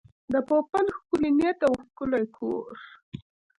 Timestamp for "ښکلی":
0.97-1.29, 1.85-2.23